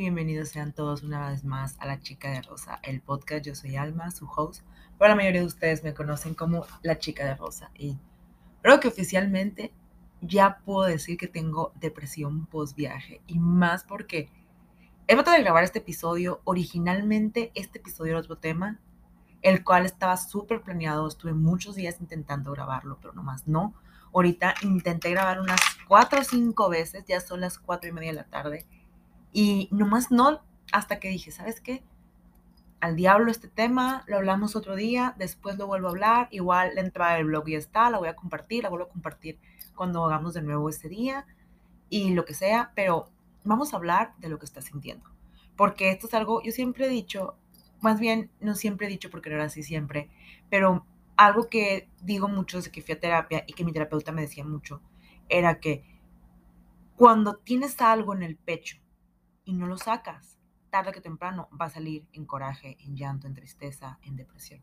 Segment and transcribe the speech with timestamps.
[0.00, 3.44] bienvenidos sean todos una vez más a La Chica de Rosa, el podcast.
[3.44, 4.64] Yo soy Alma, su host,
[4.98, 7.70] pero la mayoría de ustedes me conocen como La Chica de Rosa.
[7.74, 7.98] Y
[8.62, 9.74] creo que oficialmente
[10.22, 14.30] ya puedo decir que tengo depresión post viaje y más porque
[15.06, 16.40] he tratado de grabar este episodio.
[16.44, 18.80] Originalmente este episodio era otro tema,
[19.42, 21.06] el cual estaba súper planeado.
[21.06, 23.74] Estuve muchos días intentando grabarlo, pero nomás no.
[24.14, 28.16] Ahorita intenté grabar unas cuatro o cinco veces, ya son las cuatro y media de
[28.16, 28.66] la tarde
[29.32, 30.40] y nomás no,
[30.72, 31.82] hasta que dije, ¿sabes qué?
[32.80, 36.80] Al diablo este tema, lo hablamos otro día, después lo vuelvo a hablar, igual la
[36.80, 39.38] entrada del blog ya está, la voy a compartir, la vuelvo a compartir
[39.76, 41.26] cuando hagamos de nuevo este día
[41.90, 43.10] y lo que sea, pero
[43.44, 45.10] vamos a hablar de lo que estás sintiendo.
[45.56, 47.36] Porque esto es algo, yo siempre he dicho,
[47.80, 50.08] más bien no siempre he dicho porque no era así siempre,
[50.48, 54.22] pero algo que digo mucho desde que fui a terapia y que mi terapeuta me
[54.22, 54.80] decía mucho,
[55.28, 55.84] era que
[56.96, 58.78] cuando tienes algo en el pecho
[59.44, 60.38] y no lo sacas,
[60.70, 64.62] tarde que temprano va a salir en coraje, en llanto, en tristeza, en depresión.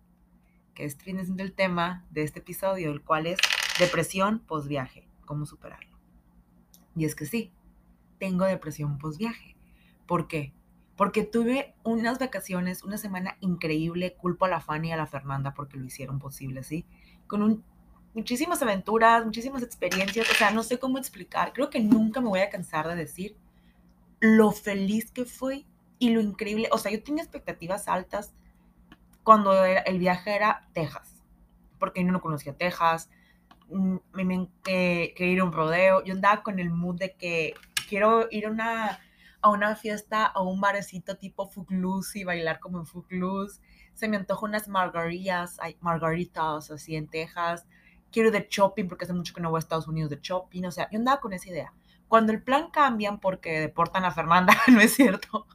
[0.73, 3.39] Que es el tema de este episodio, el cual es
[3.79, 5.97] depresión post-viaje, cómo superarlo.
[6.95, 7.51] Y es que sí,
[8.19, 9.55] tengo depresión post-viaje.
[10.05, 10.53] ¿Por qué?
[10.95, 15.53] Porque tuve unas vacaciones, una semana increíble, culpo a la Fanny y a la Fernanda
[15.53, 16.85] porque lo hicieron posible, ¿sí?
[17.27, 17.63] Con un,
[18.15, 22.39] muchísimas aventuras, muchísimas experiencias, o sea, no sé cómo explicar, creo que nunca me voy
[22.39, 23.37] a cansar de decir
[24.19, 25.65] lo feliz que fue
[25.99, 26.69] y lo increíble.
[26.71, 28.33] O sea, yo tenía expectativas altas
[29.23, 31.21] cuando el viaje era Texas,
[31.79, 33.09] porque yo no conocía Texas,
[33.69, 36.03] mm, me, que, ir a un rodeo.
[36.03, 37.53] Yo andaba con el mood de que
[37.89, 38.99] quiero ir a una,
[39.41, 43.59] a una fiesta, a un barecito tipo Footloose y bailar como en Footloose.
[43.93, 47.65] Se me antoja unas margaritas, margaritas así en Texas.
[48.11, 50.63] Quiero ir de shopping porque hace mucho que no voy a Estados Unidos de shopping.
[50.65, 51.73] O sea, yo andaba con esa idea.
[52.07, 55.47] Cuando el plan cambian porque deportan a Fernanda, no es cierto.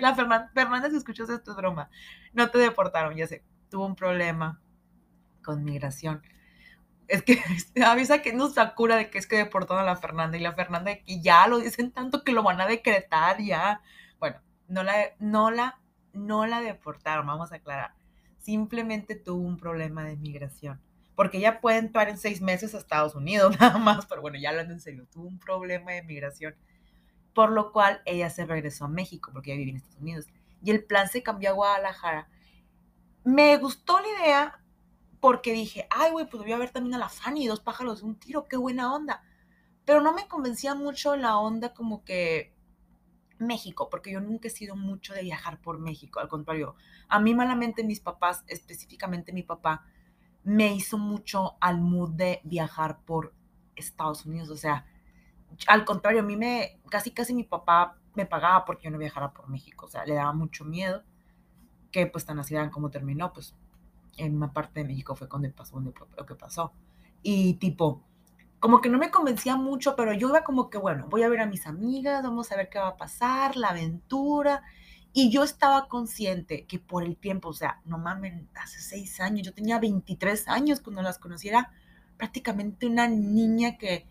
[0.00, 1.90] La Fernanda, Fernanda, si escuchas esto es broma.
[2.32, 3.44] No te deportaron, ya sé.
[3.70, 4.60] Tuvo un problema
[5.42, 6.22] con migración.
[7.08, 7.42] Es que
[7.84, 10.52] avisa que no se cura de que es que deportaron a la Fernanda y la
[10.52, 13.80] Fernanda y ya lo dicen tanto que lo van a decretar ya.
[14.18, 15.80] Bueno, no la, no la,
[16.12, 17.94] no la deportaron, vamos a aclarar.
[18.38, 20.80] Simplemente tuvo un problema de migración
[21.14, 24.50] porque ella puede entrar en seis meses a Estados Unidos nada más, pero bueno, ya
[24.50, 26.54] hablando en serio, tuvo un problema de migración,
[27.34, 30.26] por lo cual ella se regresó a México, porque ella vivía en Estados Unidos,
[30.62, 32.28] y el plan se cambió a Guadalajara.
[33.24, 34.60] Me gustó la idea
[35.20, 38.16] porque dije, ay, güey, pues voy a ver también a la Fanny, dos pájaros un
[38.18, 39.22] tiro, qué buena onda.
[39.84, 42.54] Pero no me convencía mucho la onda como que
[43.38, 46.76] México, porque yo nunca he sido mucho de viajar por México, al contrario,
[47.08, 49.86] a mí malamente mis papás, específicamente mi papá,
[50.44, 53.34] me hizo mucho al mood de viajar por
[53.76, 54.50] Estados Unidos.
[54.50, 54.86] O sea,
[55.66, 59.32] al contrario, a mí me, casi casi mi papá me pagaba porque yo no viajara
[59.32, 59.86] por México.
[59.86, 61.02] O sea, le daba mucho miedo
[61.90, 63.54] que pues tan así como terminó, pues
[64.16, 66.72] en una parte de México fue cuando pasó lo que pasó.
[67.22, 68.02] Y tipo,
[68.64, 71.40] como que no me convencía mucho, pero yo iba como que, bueno, voy a ver
[71.40, 74.62] a mis amigas, vamos a ver qué va a pasar, la aventura.
[75.16, 79.46] Y yo estaba consciente que por el tiempo, o sea, no mames, hace seis años,
[79.46, 81.72] yo tenía 23 años cuando las conociera,
[82.16, 84.08] prácticamente una niña que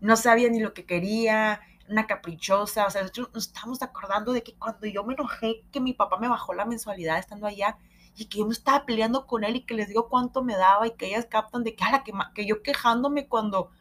[0.00, 4.44] no sabía ni lo que quería, una caprichosa, o sea, nosotros nos estamos acordando de
[4.44, 7.76] que cuando yo me enojé que mi papá me bajó la mensualidad estando allá
[8.16, 10.86] y que yo me estaba peleando con él y que les digo cuánto me daba
[10.86, 13.72] y que ellas captan de que a la que, que yo quejándome cuando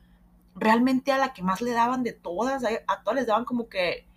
[0.56, 4.08] realmente a la que más le daban de todas, a todas les daban como que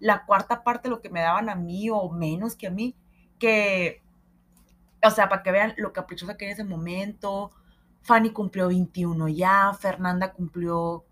[0.00, 2.94] la cuarta parte de lo que me daban a mí o menos que a mí,
[3.38, 4.02] que,
[5.02, 7.50] o sea, para que vean lo caprichosa que era ese momento.
[8.02, 11.04] Fanny cumplió 21 ya, Fernanda cumplió,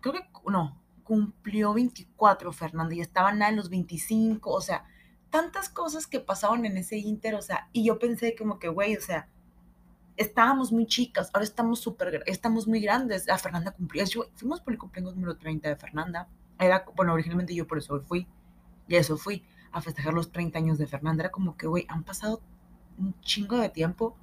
[0.00, 4.84] creo que, no, cumplió 24 Fernanda y estaban en los 25, o sea,
[5.30, 8.96] tantas cosas que pasaban en ese inter, o sea, y yo pensé como que, güey,
[8.96, 9.28] o sea,
[10.16, 14.78] estábamos muy chicas, ahora estamos súper, estamos muy grandes, la Fernanda cumplió, fuimos por el
[14.78, 16.28] cumpleaños número 30 de Fernanda,
[16.58, 18.26] era, bueno, originalmente yo por eso fui,
[18.88, 19.42] y eso fui,
[19.72, 21.24] a festejar los 30 años de Fernanda.
[21.24, 22.40] Era como que, güey, han pasado
[22.96, 24.16] un chingo de tiempo.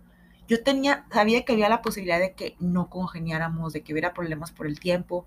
[0.47, 4.51] Yo tenía, sabía que había la posibilidad de que no congeniáramos, de que hubiera problemas
[4.51, 5.25] por el tiempo,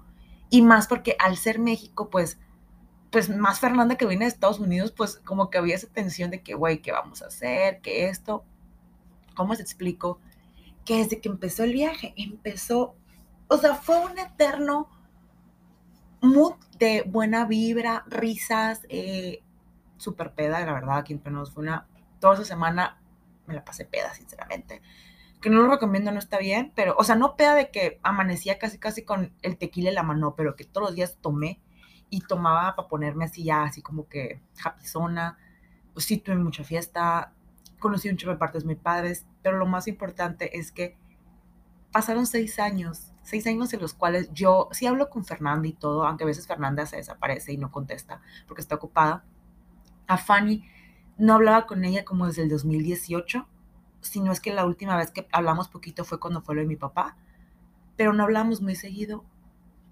[0.50, 2.38] y más porque al ser México, pues,
[3.10, 6.42] pues más Fernanda que viene de Estados Unidos, pues como que había esa tensión de
[6.42, 7.80] que, güey, ¿qué vamos a hacer?
[7.80, 8.44] ¿Qué esto?
[9.36, 10.18] ¿Cómo se explico?
[10.84, 12.94] Que desde que empezó el viaje, empezó,
[13.48, 14.88] o sea, fue un eterno
[16.24, 19.42] mood de buena vibra, risas, eh,
[19.96, 21.86] súper peda, la verdad, aquí en nos fue una,
[22.20, 23.00] toda esa semana
[23.46, 24.82] me la pasé peda, sinceramente.
[25.40, 28.58] Que no lo recomiendo, no está bien, pero, o sea, no peda de que amanecía
[28.58, 31.60] casi, casi con el tequila en la mano, pero que todos los días tomé
[32.10, 35.38] y tomaba para ponerme así ya, así como que japizona.
[35.92, 37.32] Pues sí, tuve mucha fiesta,
[37.78, 40.96] conocí un chico de partes muy padres, pero lo más importante es que
[41.94, 46.04] pasaron seis años, seis años en los cuales yo sí hablo con Fernanda y todo,
[46.04, 49.24] aunque a veces Fernanda se desaparece y no contesta porque está ocupada.
[50.08, 50.64] A Fanny
[51.18, 53.46] no hablaba con ella como desde el 2018,
[54.00, 56.74] sino es que la última vez que hablamos poquito fue cuando fue lo de mi
[56.74, 57.16] papá,
[57.96, 59.24] pero no hablamos muy seguido.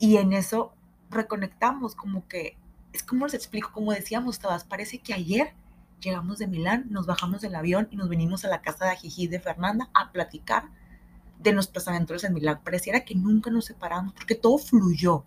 [0.00, 0.75] Y en eso
[1.08, 2.58] reconectamos, como que,
[2.93, 5.55] es como les explico, como decíamos todas, parece que ayer
[6.00, 9.28] llegamos de Milán, nos bajamos del avión y nos venimos a la casa de Ajijí
[9.28, 10.64] de Fernanda a platicar
[11.42, 12.60] de nuestras aventuras en Milán.
[12.64, 15.24] Pareciera que nunca nos separamos porque todo fluyó,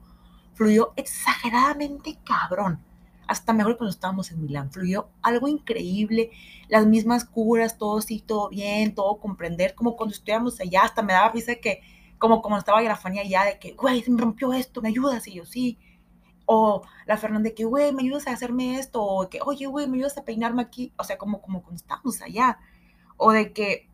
[0.54, 2.80] fluyó exageradamente cabrón.
[3.28, 6.30] Hasta mejor cuando estábamos en Milán, fluyó algo increíble,
[6.68, 11.14] las mismas curas, todo sí, todo bien, todo comprender, como cuando estuviéramos allá, hasta me
[11.14, 11.82] daba risa que,
[12.20, 15.28] como como estaba Grafanía allá, de que, güey, se me rompió esto, ¿me ayudas?
[15.28, 15.80] Y yo, sí.
[16.46, 19.04] O la Fernanda, que, güey, ¿me ayudas a hacerme esto?
[19.04, 20.94] O que, oye, güey, ¿me ayudas a peinarme aquí?
[20.98, 22.60] O sea, como, como cuando estábamos allá.
[23.18, 23.90] O de que,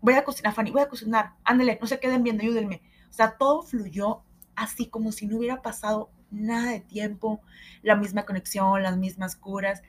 [0.00, 2.82] voy a cocinar, Fanny, voy a cocinar, ándale, no se queden viendo, ayúdenme.
[3.10, 4.22] O sea, todo fluyó
[4.56, 7.40] así como si no hubiera pasado nada de tiempo,
[7.82, 9.82] la misma conexión, las mismas curas.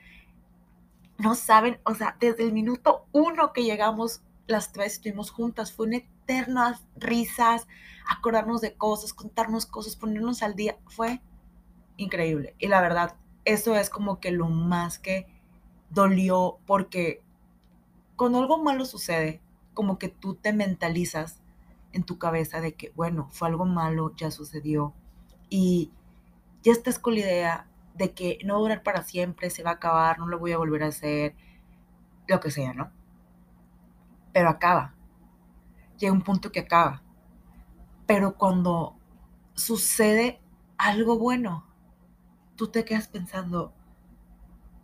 [1.18, 5.86] No saben, o sea, desde el minuto uno que llegamos, las tres estuvimos juntas, fue
[5.86, 7.66] una eternas risas,
[8.08, 11.20] acordarnos de cosas, contarnos cosas, ponernos al día, fue
[11.96, 12.54] increíble.
[12.58, 15.26] Y la verdad, eso es como que lo más que
[15.90, 17.22] dolió, porque
[18.16, 19.41] cuando algo malo sucede,
[19.74, 21.40] como que tú te mentalizas
[21.92, 24.94] en tu cabeza de que, bueno, fue algo malo, ya sucedió.
[25.50, 25.92] Y
[26.62, 29.70] ya estás con la idea de que no va a durar para siempre, se va
[29.70, 31.34] a acabar, no lo voy a volver a hacer,
[32.26, 32.90] lo que sea, ¿no?
[34.32, 34.94] Pero acaba.
[35.98, 37.02] Llega un punto que acaba.
[38.06, 38.96] Pero cuando
[39.54, 40.40] sucede
[40.78, 41.66] algo bueno,
[42.56, 43.72] tú te quedas pensando,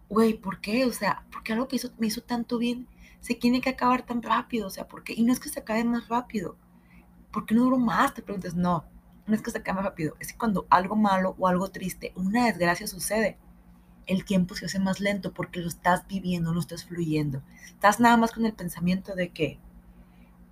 [0.08, 0.85] güey, ¿por qué?
[0.85, 2.87] O sea, ¿por qué algo que hizo, me hizo tanto bien
[3.20, 4.66] se tiene que acabar tan rápido?
[4.68, 5.14] O sea, ¿por qué?
[5.14, 6.56] Y no es que se acabe más rápido.
[7.32, 8.14] ¿Por qué no duró más?
[8.14, 8.84] Te preguntas, no,
[9.26, 10.14] no es que se acabe más rápido.
[10.20, 13.38] Es que cuando algo malo o algo triste, una desgracia sucede,
[14.06, 17.42] el tiempo se hace más lento porque lo estás viviendo, no estás fluyendo.
[17.66, 19.60] Estás nada más con el pensamiento de que,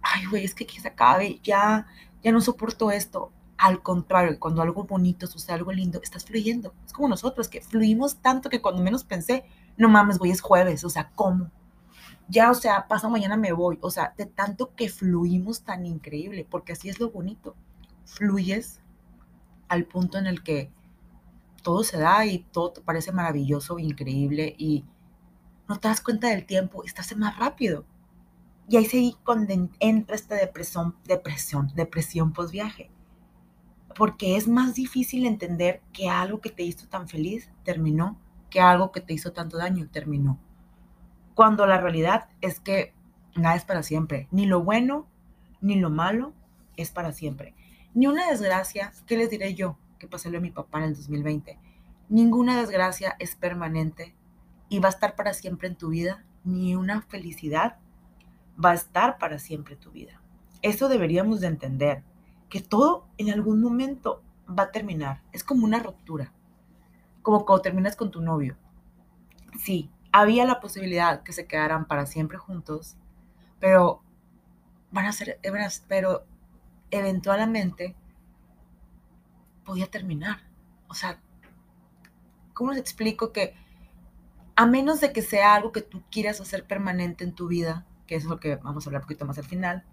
[0.02, 1.86] ay, güey, es que que se acabe, ya,
[2.22, 3.32] ya no soporto esto.
[3.56, 6.74] Al contrario, cuando algo bonito sucede, algo lindo, estás fluyendo.
[6.84, 9.44] Es como nosotros, que fluimos tanto que cuando menos pensé,
[9.78, 11.50] no mames, güey, es jueves, o sea, ¿cómo?
[12.28, 16.46] Ya, o sea, pasa mañana me voy, o sea, de tanto que fluimos tan increíble,
[16.48, 17.54] porque así es lo bonito.
[18.04, 18.80] Fluyes
[19.68, 20.70] al punto en el que
[21.62, 24.84] todo se da y todo te parece maravilloso, increíble y
[25.68, 27.84] no te das cuenta del tiempo estás más rápido.
[28.68, 32.90] Y ahí seguí cuando entra esta depresión, depresión, depresión post viaje
[33.96, 38.18] porque es más difícil entender que algo que te hizo tan feliz terminó,
[38.50, 40.38] que algo que te hizo tanto daño terminó.
[41.36, 42.94] Cuando la realidad es que
[43.34, 45.06] nada es para siempre, ni lo bueno
[45.60, 46.32] ni lo malo
[46.78, 47.54] es para siempre.
[47.92, 49.76] Ni una desgracia, ¿qué les diré yo?
[49.98, 51.58] Que lo de mi papá en el 2020.
[52.08, 54.14] Ninguna desgracia es permanente
[54.70, 57.76] y va a estar para siempre en tu vida, ni una felicidad
[58.62, 60.22] va a estar para siempre en tu vida.
[60.62, 62.02] Eso deberíamos de entender
[62.48, 65.20] que todo en algún momento va a terminar.
[65.32, 66.32] Es como una ruptura,
[67.20, 68.56] como cuando terminas con tu novio.
[69.58, 72.96] Sí, había la posibilidad que se quedaran para siempre juntos,
[73.60, 74.02] pero
[74.90, 75.38] van a ser,
[75.88, 76.24] pero
[76.90, 77.94] eventualmente
[79.62, 80.40] podía terminar.
[80.88, 81.20] O sea,
[82.54, 83.56] ¿cómo les explico que
[84.54, 88.14] a menos de que sea algo que tú quieras hacer permanente en tu vida, que
[88.14, 89.84] es lo que vamos a hablar un poquito más al final,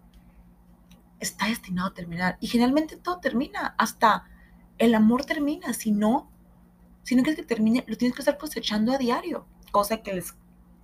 [1.19, 2.37] está destinado a terminar.
[2.39, 4.23] Y generalmente todo termina, hasta
[4.77, 5.73] el amor termina.
[5.73, 6.31] Si no,
[7.01, 9.45] si no quieres que termine, lo tienes que estar cosechando a diario.
[9.73, 10.35] Cosa que les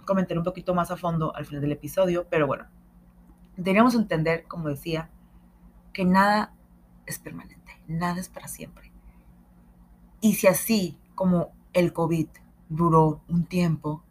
[0.03, 2.25] comentaré un poquito más a fondo al final del episodio.
[2.27, 2.65] Pero bueno,
[3.55, 5.12] deberíamos entender, como decía,
[5.93, 6.55] que nada
[7.05, 8.91] es permanente, nada es para siempre.
[10.22, 12.27] Y si así como el COVID
[12.69, 14.03] duró un tiempo,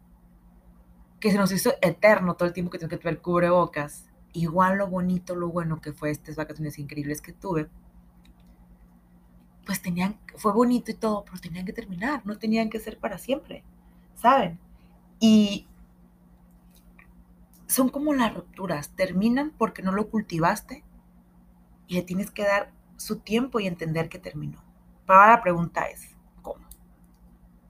[1.18, 4.86] que se nos hizo eterno todo el tiempo que tengo que tener cubrebocas, igual lo
[4.86, 7.68] bonito, lo bueno que fue estas vacaciones increíbles que tuve,
[9.66, 13.18] pues tenían, fue bonito y todo, pero tenían que terminar, no tenían que ser para
[13.18, 13.64] siempre,
[14.14, 14.60] ¿saben?
[15.20, 15.66] Y
[17.66, 20.84] son como las rupturas, terminan porque no lo cultivaste
[21.86, 24.62] y le tienes que dar su tiempo y entender que terminó.
[25.06, 26.66] Pero ahora la pregunta es, ¿cómo?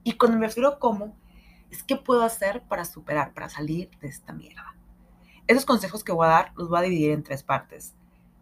[0.03, 1.15] Y cuando me refiero a cómo,
[1.69, 4.75] es qué puedo hacer para superar, para salir de esta mierda.
[5.47, 7.95] Esos consejos que voy a dar los voy a dividir en tres partes,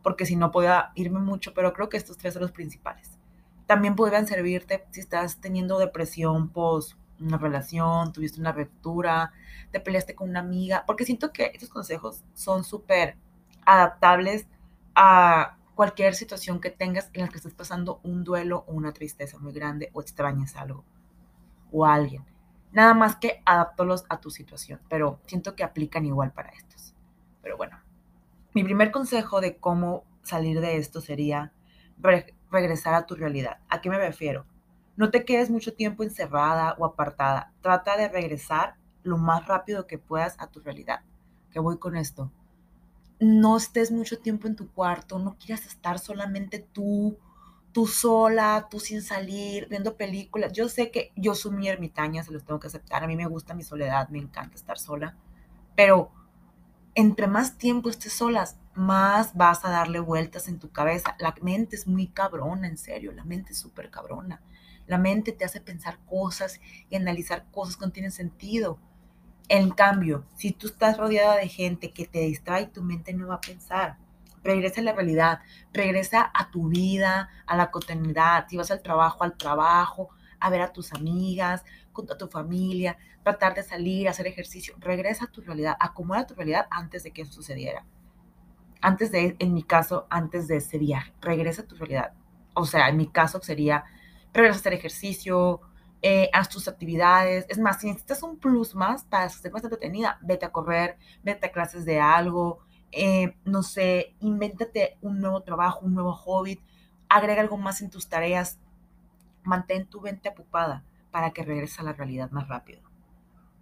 [0.03, 3.17] porque si no puedo irme mucho, pero creo que estos tres son los principales.
[3.65, 9.31] También podrían servirte si estás teniendo depresión post una relación, tuviste una ruptura,
[9.71, 13.17] te peleaste con una amiga, porque siento que estos consejos son súper
[13.65, 14.47] adaptables
[14.95, 19.37] a cualquier situación que tengas en la que estés pasando un duelo o una tristeza
[19.37, 20.83] muy grande o extrañas algo
[21.71, 22.25] o alguien.
[22.71, 26.95] Nada más que adaptarlos a tu situación, pero siento que aplican igual para estos.
[27.41, 27.79] Pero bueno,
[28.53, 31.53] mi primer consejo de cómo salir de esto sería
[32.51, 33.59] regresar a tu realidad.
[33.69, 34.45] ¿A qué me refiero?
[34.97, 37.53] No te quedes mucho tiempo encerrada o apartada.
[37.61, 41.01] Trata de regresar lo más rápido que puedas a tu realidad.
[41.51, 42.31] ¿Qué voy con esto?
[43.19, 47.15] No estés mucho tiempo en tu cuarto, no quieras estar solamente tú,
[47.71, 50.51] tú sola, tú sin salir, viendo películas.
[50.51, 53.03] Yo sé que yo soy muy ermitaña, se los tengo que aceptar.
[53.03, 55.15] A mí me gusta mi soledad, me encanta estar sola.
[55.75, 56.11] Pero
[56.95, 61.15] entre más tiempo estés solas, más vas a darle vueltas en tu cabeza.
[61.19, 64.41] La mente es muy cabrona, en serio, la mente es súper cabrona.
[64.87, 68.79] La mente te hace pensar cosas y analizar cosas que no tienen sentido.
[69.49, 73.35] En cambio, si tú estás rodeada de gente que te distrae, tu mente no va
[73.35, 73.97] a pensar.
[74.43, 75.39] Regresa a la realidad,
[75.73, 78.47] regresa a tu vida, a la cotidianidad.
[78.49, 81.63] Si vas al trabajo, al trabajo, a ver a tus amigas,
[82.09, 84.75] a tu familia, tratar de salir, hacer ejercicio.
[84.79, 87.85] Regresa a tu realidad, acomoda tu realidad antes de que sucediera.
[88.81, 92.13] Antes de, en mi caso, antes de ese viaje, regresa a tu realidad.
[92.53, 93.85] O sea, en mi caso sería
[94.33, 95.61] regresa a hacer ejercicio,
[96.01, 97.45] eh, haz tus actividades.
[97.49, 101.47] Es más, si necesitas un plus más para ser más entretenida, vete a correr, vete
[101.47, 102.59] a clases de algo,
[102.91, 106.61] eh, no sé, invéntate un nuevo trabajo, un nuevo hobby,
[107.09, 108.59] agrega algo más en tus tareas,
[109.43, 112.81] mantén tu mente ocupada para que regreses a la realidad más rápido.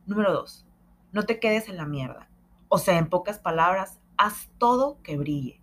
[0.06, 0.66] Número dos,
[1.12, 2.30] no te quedes en la mierda.
[2.68, 5.62] O sea, en pocas palabras, haz todo que brille.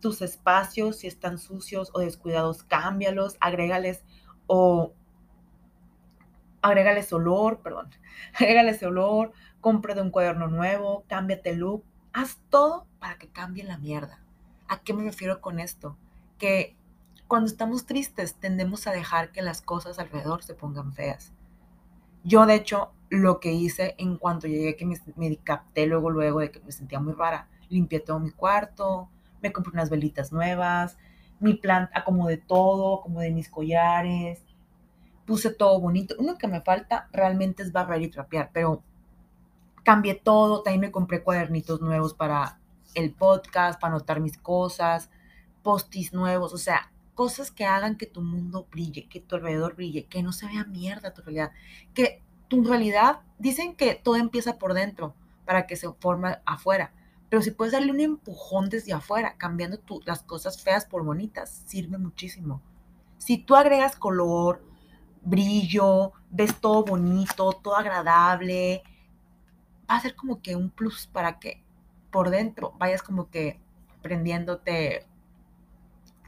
[0.00, 4.04] Tus espacios, si están sucios o descuidados, cámbialos, agrégales
[4.48, 4.92] o
[6.60, 7.90] agrégales olor, perdón,
[8.34, 13.78] agrégales olor, de un cuaderno nuevo, cámbiate el look, haz todo para que cambie la
[13.78, 14.18] mierda.
[14.66, 15.96] ¿A qué me refiero con esto?
[16.38, 16.74] Que
[17.26, 21.32] cuando estamos tristes tendemos a dejar que las cosas alrededor se pongan feas.
[22.24, 26.40] Yo, de hecho, lo que hice en cuanto llegué, que me, me capté luego, luego
[26.40, 29.08] de que me sentía muy rara, limpié todo mi cuarto,
[29.42, 30.98] me compré unas velitas nuevas,
[31.40, 34.44] mi plan, acomodé todo, acomodé mis collares,
[35.26, 36.14] puse todo bonito.
[36.18, 38.82] Uno que me falta realmente es barrer y trapear, pero
[39.84, 42.58] cambié todo, también me compré cuadernitos nuevos para
[42.94, 45.10] el podcast, para anotar mis cosas,
[45.62, 50.06] postis nuevos, o sea, cosas que hagan que tu mundo brille, que tu alrededor brille,
[50.06, 51.52] que no se vea mierda tu realidad,
[51.94, 55.14] que tu realidad, dicen que todo empieza por dentro
[55.44, 56.92] para que se forme afuera.
[57.28, 61.98] Pero si puedes darle un empujón desde afuera, cambiando las cosas feas por bonitas, sirve
[61.98, 62.62] muchísimo.
[63.18, 64.62] Si tú agregas color,
[65.22, 68.82] brillo, ves todo bonito, todo agradable,
[69.90, 71.62] va a ser como que un plus para que
[72.10, 73.60] por dentro vayas como que
[74.00, 75.06] prendiéndote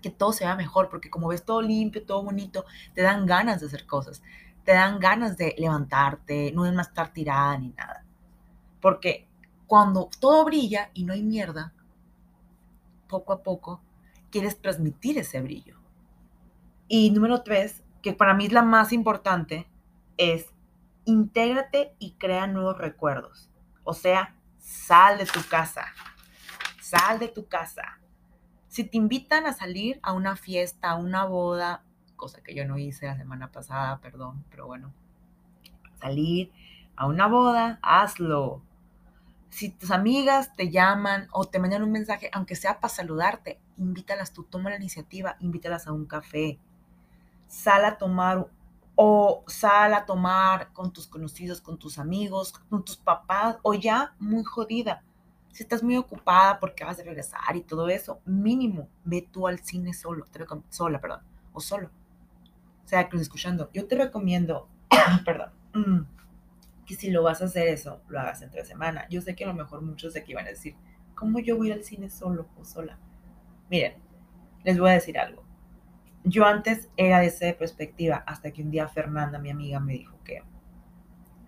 [0.03, 2.65] que todo sea mejor, porque como ves todo limpio, todo bonito,
[2.95, 4.23] te dan ganas de hacer cosas,
[4.65, 8.05] te dan ganas de levantarte, no es más estar tirada ni nada.
[8.81, 9.29] Porque
[9.71, 11.73] cuando todo brilla y no hay mierda,
[13.07, 13.81] poco a poco
[14.29, 15.77] quieres transmitir ese brillo.
[16.89, 19.69] Y número tres, que para mí es la más importante,
[20.17, 20.53] es
[21.05, 23.49] intégrate y crea nuevos recuerdos.
[23.85, 25.85] O sea, sal de tu casa.
[26.81, 28.01] Sal de tu casa.
[28.67, 31.85] Si te invitan a salir a una fiesta, a una boda,
[32.17, 34.93] cosa que yo no hice la semana pasada, perdón, pero bueno,
[36.01, 36.51] salir
[36.97, 38.65] a una boda, hazlo
[39.51, 44.33] si tus amigas te llaman o te mandan un mensaje, aunque sea para saludarte, invítalas
[44.33, 46.59] tú, toma la iniciativa, invítalas a un café,
[47.49, 48.49] sal a tomar
[48.95, 54.15] o sal a tomar con tus conocidos, con tus amigos, con tus papás, o ya
[54.19, 55.03] muy jodida.
[55.53, 59.59] Si estás muy ocupada porque vas a regresar y todo eso, mínimo, ve tú al
[59.61, 60.25] cine solo,
[60.69, 61.91] sola, perdón, o solo.
[62.85, 63.71] O sea, escuchando.
[63.73, 64.69] Yo te recomiendo,
[65.25, 66.07] perdón,
[66.95, 69.07] mm, si lo vas a hacer eso, lo hagas entre semana.
[69.09, 70.77] Yo sé que a lo mejor muchos de aquí van a decir,
[71.15, 72.99] ¿cómo yo voy al cine solo o sola?
[73.71, 73.95] Miren,
[74.65, 75.45] les voy a decir algo.
[76.25, 80.19] Yo antes era de esa perspectiva hasta que un día Fernanda, mi amiga, me dijo
[80.23, 80.43] que,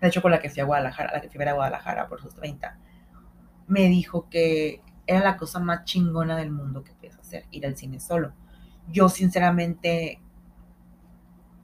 [0.01, 2.35] de hecho con la que fui a Guadalajara, la que fui a Guadalajara por sus
[2.35, 2.79] 30,
[3.67, 7.77] me dijo que era la cosa más chingona del mundo que puedes hacer, ir al
[7.77, 8.33] cine solo.
[8.89, 10.21] Yo sinceramente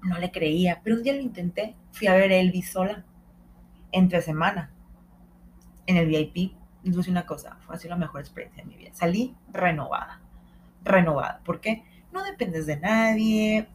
[0.03, 3.05] no le creía, pero un día lo intenté, fui a ver Elvis sola
[3.93, 4.71] entre semana
[5.87, 6.55] en el VIP.
[6.83, 8.91] Les una cosa, fue así la mejor experiencia de mi vida.
[8.95, 10.21] Salí renovada,
[10.85, 11.41] renovada.
[11.45, 11.85] ¿Por qué?
[12.13, 13.69] No dependes de nadie,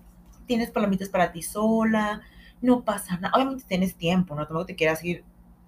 [0.46, 2.22] tienes palomitas para ti sola,
[2.62, 3.34] no pasa nada.
[3.36, 5.24] Obviamente tienes tiempo, no tampoco te quieras ir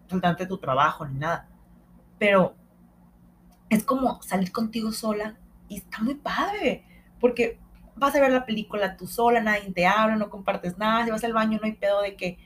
[0.10, 1.48] saltante de tu trabajo ni nada.
[2.18, 2.56] Pero
[3.70, 5.36] es como salir contigo sola
[5.68, 6.84] y está muy padre,
[7.20, 7.60] porque
[7.96, 11.34] vas a ver la película tú sola, nadie te habla, no compartes nada, vas al
[11.34, 12.38] baño no hay pedo de que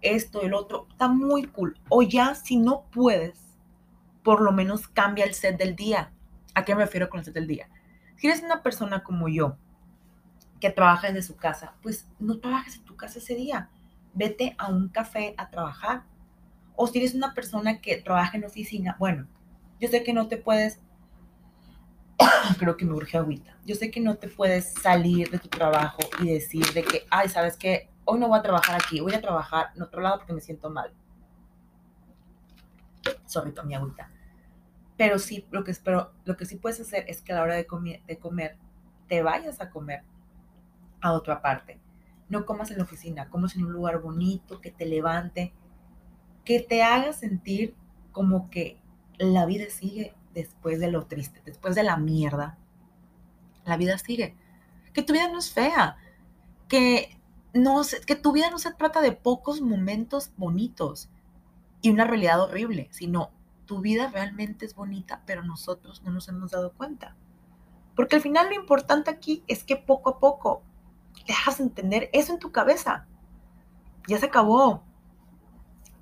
[0.00, 1.78] esto, el otro, está muy cool.
[1.88, 3.38] O ya, si no puedes,
[4.22, 6.12] por lo menos cambia el set del día.
[6.54, 7.68] ¿A qué me refiero con el set del día?
[8.16, 9.56] Si eres una persona como yo,
[10.60, 13.70] que trabaja desde su casa, pues no trabajes en tu casa ese día.
[14.14, 16.02] Vete a un café a trabajar.
[16.74, 19.26] O si eres una persona que trabaja en oficina, bueno,
[19.80, 20.80] yo sé que no te puedes,
[22.58, 25.98] creo que me urge agüita, yo sé que no te puedes salir de tu trabajo
[26.20, 27.88] y decir de que, ay, ¿sabes qué?
[28.10, 30.70] Hoy no voy a trabajar aquí, voy a trabajar en otro lado porque me siento
[30.70, 30.94] mal.
[33.26, 34.10] Sorry, mi agüita.
[34.96, 37.54] Pero sí, lo que, espero, lo que sí puedes hacer es que a la hora
[37.56, 37.66] de,
[38.06, 38.56] de comer,
[39.08, 40.04] te vayas a comer
[41.02, 41.78] a otra parte.
[42.30, 45.52] No comas en la oficina, comas en un lugar bonito, que te levante,
[46.46, 47.74] que te haga sentir
[48.12, 48.80] como que
[49.18, 52.56] la vida sigue después de lo triste, después de la mierda.
[53.66, 54.34] La vida sigue.
[54.94, 55.98] Que tu vida no es fea,
[56.68, 57.17] que,
[57.58, 61.08] no, que tu vida no se trata de pocos momentos bonitos
[61.80, 63.30] y una realidad horrible, sino
[63.66, 67.14] tu vida realmente es bonita, pero nosotros no nos hemos dado cuenta.
[67.94, 70.62] Porque al final lo importante aquí es que poco a poco
[71.26, 73.06] dejas entender eso en tu cabeza.
[74.06, 74.82] Ya se acabó.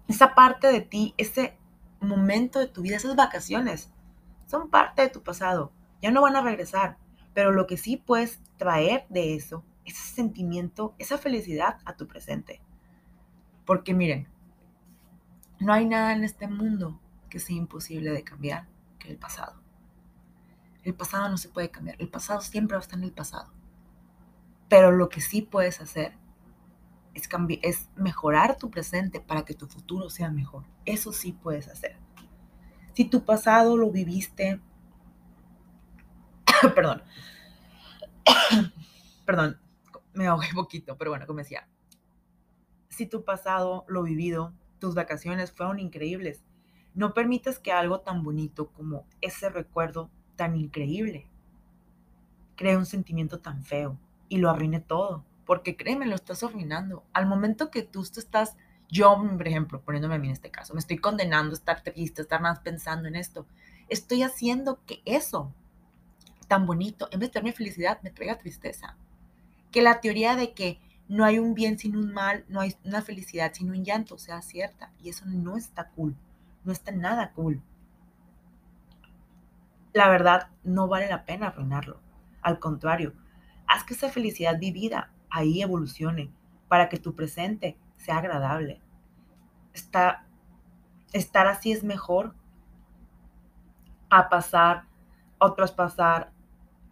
[0.07, 1.59] Esa parte de ti, ese
[2.01, 3.91] momento de tu vida, esas vacaciones,
[4.47, 5.73] son parte de tu pasado.
[6.01, 6.99] Ya no van a regresar.
[7.35, 12.61] Pero lo que sí puedes traer de eso, ese sentimiento, esa felicidad a tu presente.
[13.65, 14.29] Porque miren,
[15.59, 17.01] no hay nada en este mundo
[17.31, 19.61] que sea imposible de cambiar que el pasado.
[20.83, 21.97] El pasado no se puede cambiar.
[21.99, 23.53] El pasado siempre va a estar en el pasado.
[24.69, 26.17] Pero lo que sí puedes hacer
[27.15, 27.29] es,
[27.63, 30.65] es mejorar tu presente para que tu futuro sea mejor.
[30.85, 31.97] Eso sí puedes hacer.
[32.95, 34.61] Si tu pasado lo viviste,
[36.75, 37.03] perdón,
[39.27, 39.59] perdón,
[40.17, 41.69] me ahogué poquito, pero bueno, como decía,
[42.89, 46.45] si tu pasado lo vivido, tus vacaciones fueron increíbles,
[46.95, 51.29] no permitas que algo tan bonito como ese recuerdo tan increíble
[52.57, 53.99] cree un sentimiento tan feo
[54.29, 55.25] y lo arruine todo.
[55.45, 57.05] Porque créeme, lo estás arruinando.
[57.13, 58.57] Al momento que tú te estás,
[58.89, 62.23] yo, por ejemplo, poniéndome a mí en este caso, me estoy condenando a estar triste,
[62.23, 63.47] a estar más pensando en esto.
[63.89, 65.53] Estoy haciendo que eso
[66.49, 68.97] tan bonito, en vez de darme felicidad, me traiga tristeza.
[69.77, 73.03] Que la teoría de que no hay un bien sin un mal, no hay una
[73.03, 74.91] felicidad sin un llanto sea cierta.
[75.03, 76.17] Y eso no está cool.
[76.65, 77.61] No está nada cool.
[79.93, 82.01] La verdad, no vale la pena arruinarlo.
[82.41, 83.13] Al contrario,
[83.67, 86.31] Haz que esa felicidad vivida ahí evolucione
[86.69, 88.81] para que tu presente sea agradable.
[91.13, 92.35] estar así es mejor
[94.09, 94.85] a pasar
[95.39, 96.33] o traspasar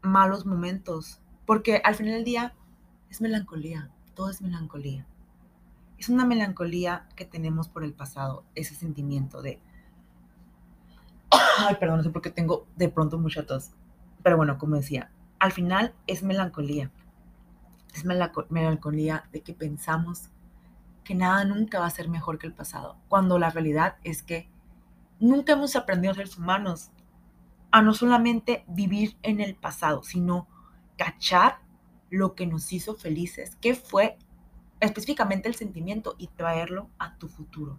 [0.02, 2.54] malos momentos, porque al final del día
[3.10, 5.06] es melancolía, todo es melancolía.
[5.98, 9.60] Es una melancolía que tenemos por el pasado, ese sentimiento de...
[11.58, 13.70] Ay, perdón, no sé por qué tengo de pronto mucha tos.
[14.22, 16.90] Pero bueno, como decía, al final es melancolía.
[17.94, 20.30] Es melancolía de que pensamos
[21.04, 24.48] que nada nunca va a ser mejor que el pasado, cuando la realidad es que
[25.20, 26.90] nunca hemos aprendido a ser humanos
[27.70, 30.48] a no solamente vivir en el pasado, sino
[30.96, 31.58] cachar
[32.14, 34.16] lo que nos hizo felices, qué fue
[34.78, 37.78] específicamente el sentimiento y traerlo a tu futuro.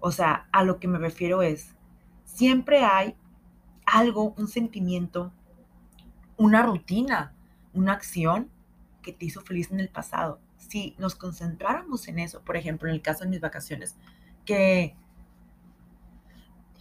[0.00, 1.74] O sea, a lo que me refiero es,
[2.24, 3.14] siempre hay
[3.84, 5.32] algo, un sentimiento,
[6.38, 7.34] una rutina,
[7.74, 8.50] una acción
[9.02, 10.40] que te hizo feliz en el pasado.
[10.56, 13.96] Si nos concentráramos en eso, por ejemplo, en el caso de mis vacaciones,
[14.46, 14.96] que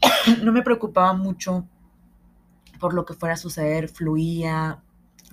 [0.41, 1.67] no me preocupaba mucho
[2.79, 4.81] por lo que fuera a suceder, fluía,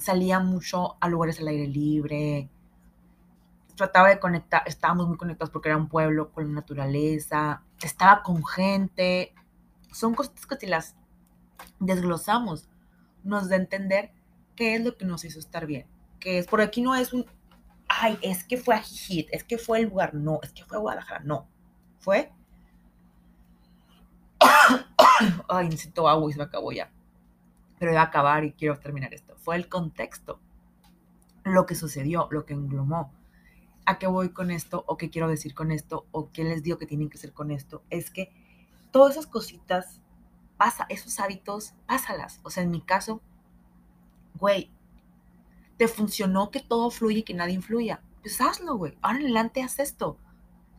[0.02, 2.50] salía mucho a lugares al aire libre,
[3.76, 8.44] trataba de conectar, estábamos muy conectados porque era un pueblo con la naturaleza, estaba con
[8.44, 9.34] gente,
[9.92, 10.96] son cosas que si las
[11.78, 12.68] desglosamos,
[13.24, 14.12] nos da a entender
[14.56, 15.86] qué es lo que nos hizo estar bien.
[16.20, 17.26] Que es, por aquí no es un,
[17.88, 20.76] ay, es que fue a Jijit, es que fue el lugar, no, es que fue
[20.76, 21.48] a Guadalajara, no.
[21.98, 22.32] Fue,
[25.48, 26.90] ay, necesito agua y se me acabó ya.
[27.82, 29.34] Pero a acabar y quiero terminar esto.
[29.38, 30.38] Fue el contexto,
[31.42, 33.12] lo que sucedió, lo que englomó.
[33.86, 34.84] ¿A qué voy con esto?
[34.86, 36.06] ¿O qué quiero decir con esto?
[36.12, 37.82] ¿O qué les digo que tienen que hacer con esto?
[37.90, 38.32] Es que
[38.92, 40.00] todas esas cositas
[40.56, 42.38] pasa, esos hábitos, pásalas.
[42.44, 43.20] O sea, en mi caso,
[44.38, 44.70] güey,
[45.76, 48.00] te funcionó que todo fluya y que nadie influya.
[48.20, 48.96] Pues hazlo, güey.
[49.02, 50.18] Ahora en adelante haz esto.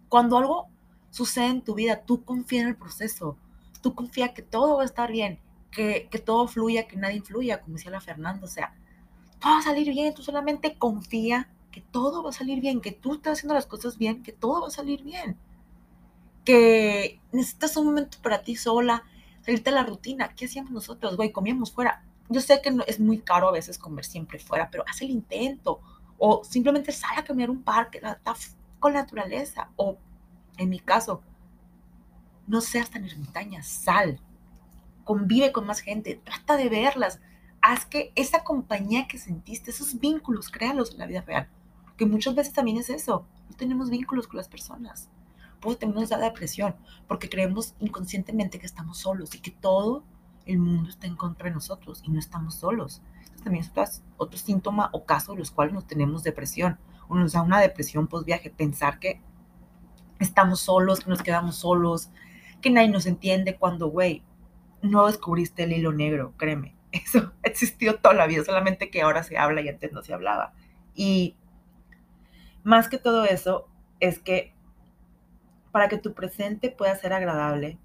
[0.07, 0.69] Cuando algo
[1.09, 3.35] sucede en tu vida, tú confía en el proceso.
[3.81, 5.41] Tú confía que todo va a estar bien,
[5.73, 8.45] que, todo fluya, que nadie influya, como decía la Fernanda.
[8.45, 8.73] O sea,
[9.39, 10.13] todo va a salir bien.
[10.13, 13.97] Tú solamente confía que todo va a salir bien, que tú estás haciendo las cosas
[13.97, 15.37] bien, que todo va a salir bien.
[16.45, 19.03] Que necesitas un momento para ti sola,
[19.41, 20.35] salirte de la rutina.
[20.35, 21.31] ¿Qué hacíamos nosotros, güey?
[21.31, 22.03] Comíamos fuera.
[22.29, 25.81] Yo sé que es muy caro a veces comer siempre fuera, pero haz el intento.
[26.17, 28.35] O simplemente sal a caminar un parque, está
[28.79, 29.69] con la naturaleza.
[29.75, 29.97] O,
[30.57, 31.21] en mi caso,
[32.47, 34.19] no seas tan ermitaña, sal.
[35.03, 37.19] Convive con más gente, trata de verlas.
[37.61, 41.47] Haz que esa compañía que sentiste, esos vínculos, créalos en la vida real.
[41.97, 43.25] Que muchas veces también es eso.
[43.49, 45.09] No tenemos vínculos con las personas.
[45.59, 46.75] Pues tenemos la depresión,
[47.07, 50.03] porque creemos inconscientemente que estamos solos y que todo
[50.45, 53.01] el mundo está en contra de nosotros y no estamos solos.
[53.23, 56.77] Esto también es otro, síntoma o caso de los cuales nos tenemos depresión.
[57.07, 59.21] O nos da una depresión post viaje, pensar que
[60.19, 62.09] estamos solos, que nos quedamos solos,
[62.61, 64.23] que nadie nos entiende cuando, güey,
[64.83, 66.75] no descubriste el hilo negro, créeme.
[66.91, 70.53] Eso existió toda la vida, solamente que ahora se habla y antes no se hablaba.
[70.93, 71.35] Y
[72.63, 73.67] más que todo eso,
[73.99, 74.53] es que
[75.71, 77.79] para que tu presente pueda ser agradable,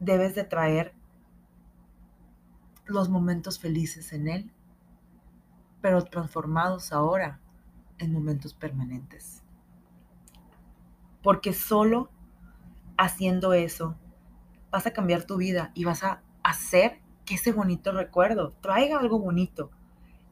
[0.00, 0.94] debes de traer
[2.86, 4.52] los momentos felices en él,
[5.82, 7.38] pero transformados ahora
[7.98, 9.42] en momentos permanentes.
[11.22, 12.10] Porque solo
[12.96, 13.96] haciendo eso
[14.70, 19.18] vas a cambiar tu vida y vas a hacer que ese bonito recuerdo traiga algo
[19.18, 19.70] bonito,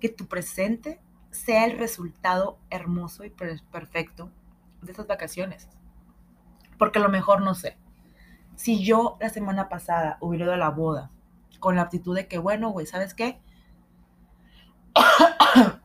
[0.01, 4.31] que tu presente sea el resultado hermoso y perfecto
[4.83, 5.69] de esas vacaciones.
[6.79, 7.77] Porque a lo mejor no sé.
[8.55, 11.11] Si yo la semana pasada hubiera ido a la boda
[11.61, 13.41] con la actitud de que, bueno, güey, ¿sabes qué?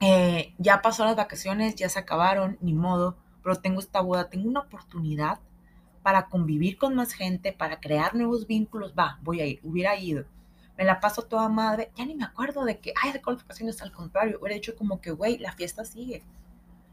[0.00, 4.48] Eh, ya pasó las vacaciones, ya se acabaron, ni modo, pero tengo esta boda, tengo
[4.48, 5.40] una oportunidad
[6.02, 10.24] para convivir con más gente, para crear nuevos vínculos, va, voy a ir, hubiera ido.
[10.76, 13.92] Me la paso toda madre, ya ni me acuerdo de que, ay, de vacaciones, al
[13.92, 16.22] contrario, hubiera dicho como que, güey, la fiesta sigue.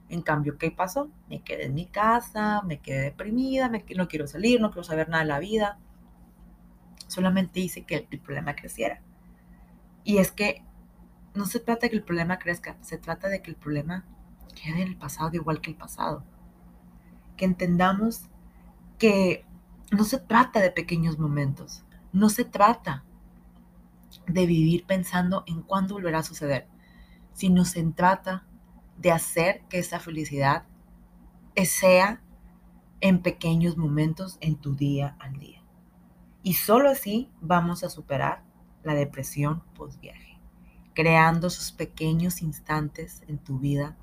[0.09, 1.09] En cambio, ¿qué pasó?
[1.29, 5.09] Me quedé en mi casa, me quedé deprimida, me, no quiero salir, no quiero saber
[5.09, 5.79] nada de la vida.
[7.07, 9.01] Solamente hice que el problema creciera.
[10.03, 10.63] Y es que
[11.33, 14.05] no se trata de que el problema crezca, se trata de que el problema
[14.55, 16.23] quede en el pasado igual que el pasado.
[17.37, 18.29] Que entendamos
[18.97, 19.45] que
[19.91, 23.03] no se trata de pequeños momentos, no se trata
[24.27, 26.67] de vivir pensando en cuándo volverá a suceder,
[27.33, 28.45] sino se trata
[28.97, 30.65] de hacer que esa felicidad
[31.65, 32.21] sea
[33.01, 35.61] en pequeños momentos en tu día al día.
[36.43, 38.43] Y solo así vamos a superar
[38.83, 40.39] la depresión post viaje,
[40.93, 43.97] creando esos pequeños instantes en tu vida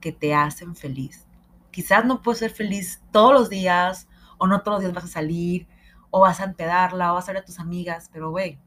[0.00, 1.26] que te hacen feliz.
[1.70, 4.06] Quizás no puedes ser feliz todos los días,
[4.38, 5.66] o no todos los días vas a salir,
[6.10, 8.58] o vas a empedarla, o vas a ver a tus amigas, pero güey,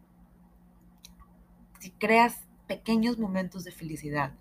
[1.79, 4.33] si creas pequeños momentos de felicidad,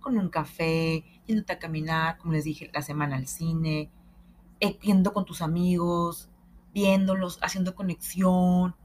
[0.00, 3.90] con un café, yéndote a caminar, como les dije, la semana al cine,
[4.60, 6.30] eh, yendo con tus amigos,
[6.72, 8.76] viéndolos, haciendo conexión,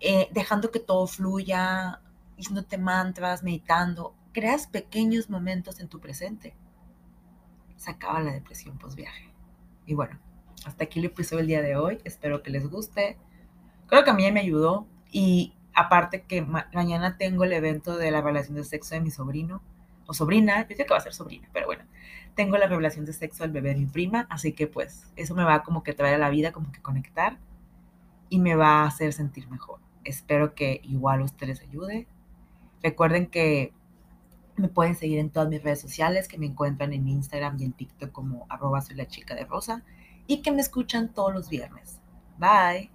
[0.00, 2.00] eh, dejando que todo fluya,
[2.36, 4.14] diciéndote mantras, meditando.
[4.32, 6.56] Creas pequeños momentos en tu presente.
[7.76, 9.32] Se acaba la depresión post viaje.
[9.86, 10.18] Y bueno,
[10.64, 11.98] hasta aquí el episodio del día de hoy.
[12.04, 13.18] Espero que les guste.
[13.86, 14.86] Creo que a mí me ayudó.
[15.12, 19.62] Y aparte que mañana tengo el evento de la relación de sexo de mi sobrino
[20.06, 21.84] o sobrina, yo que va a ser sobrina, pero bueno,
[22.34, 25.44] tengo la revelación de sexo del bebé de mi prima, así que pues eso me
[25.44, 27.38] va como que traer a la vida, como que conectar
[28.28, 29.80] y me va a hacer sentir mejor.
[30.04, 32.06] Espero que igual a ustedes les ayude.
[32.82, 33.72] Recuerden que
[34.56, 37.72] me pueden seguir en todas mis redes sociales, que me encuentran en Instagram y en
[37.72, 39.84] TikTok como arroba soy la chica de rosa
[40.26, 42.00] y que me escuchan todos los viernes.
[42.38, 42.90] Bye.